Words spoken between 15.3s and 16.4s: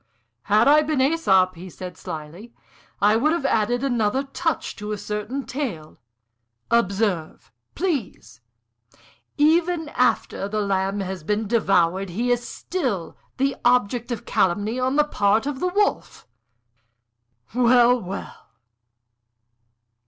of the Wolf!